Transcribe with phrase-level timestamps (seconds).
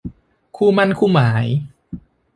[0.55, 1.45] คู่หมั้นคู่หมาย